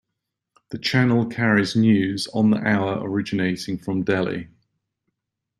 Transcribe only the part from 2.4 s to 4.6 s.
the hour originating from Delhi.